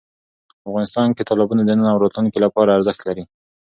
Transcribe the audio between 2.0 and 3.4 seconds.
راتلونکي لپاره ارزښت لري.